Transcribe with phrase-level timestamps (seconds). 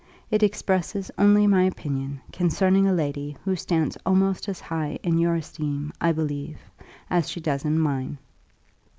[0.31, 5.35] It expresses only my opinion concerning a lady who stands almost as high in your
[5.35, 6.57] esteem, I believe,
[7.11, 8.17] as she does in mine.